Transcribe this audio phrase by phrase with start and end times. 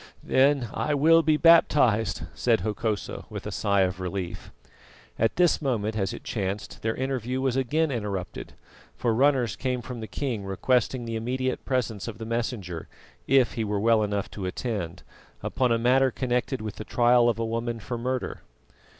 [0.23, 4.51] "Then I will be baptised," said Hokosa with a sigh of relief.
[5.19, 8.53] At this moment, as it chanced, their interview was again interrupted,
[8.95, 12.87] for runners came from the king requesting the immediate presence of the Messenger,
[13.27, 15.03] if he were well enough to attend,
[15.43, 18.41] upon a matter connected with the trial of a woman for murder.